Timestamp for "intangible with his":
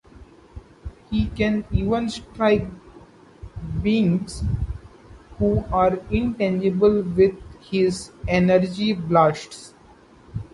6.09-8.11